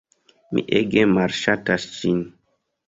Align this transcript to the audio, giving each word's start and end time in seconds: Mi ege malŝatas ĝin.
Mi 0.53 0.63
ege 0.79 1.05
malŝatas 1.19 1.89
ĝin. 2.01 2.29